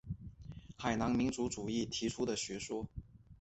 [0.79, 2.87] 湖南民族主义提出的学说。